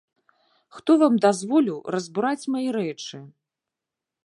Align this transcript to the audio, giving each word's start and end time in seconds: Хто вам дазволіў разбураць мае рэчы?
Хто 0.77 0.91
вам 1.03 1.13
дазволіў 1.25 1.77
разбураць 1.97 2.49
мае 2.57 2.65
рэчы? 2.79 3.17